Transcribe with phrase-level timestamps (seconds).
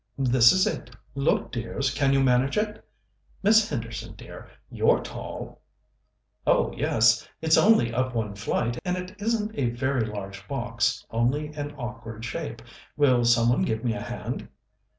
[0.17, 0.89] "This is it.
[1.13, 2.83] Look, dears, can you manage it?
[3.43, 5.61] Miss Henderson, dear, you're tall."
[6.47, 7.27] "Oh, yes.
[7.39, 12.25] It's only up one flight, and it isn't a very large box only an awkward
[12.25, 12.63] shape.
[12.97, 14.47] Will some one give me a hand?"